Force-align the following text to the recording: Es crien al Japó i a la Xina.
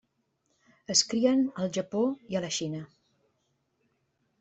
Es 0.93 1.03
crien 1.11 1.45
al 1.65 1.71
Japó 1.77 2.03
i 2.35 2.41
a 2.41 2.43
la 2.49 2.53
Xina. 2.59 2.85